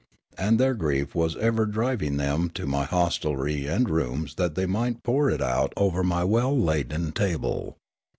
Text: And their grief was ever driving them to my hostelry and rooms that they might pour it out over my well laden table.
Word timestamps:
And 0.35 0.59
their 0.59 0.73
grief 0.73 1.13
was 1.13 1.35
ever 1.37 1.67
driving 1.67 2.17
them 2.17 2.49
to 2.55 2.65
my 2.65 2.85
hostelry 2.85 3.67
and 3.67 3.87
rooms 3.87 4.33
that 4.33 4.55
they 4.55 4.65
might 4.65 5.03
pour 5.03 5.29
it 5.29 5.43
out 5.43 5.73
over 5.77 6.03
my 6.03 6.23
well 6.23 6.59
laden 6.59 7.11
table. 7.11 7.77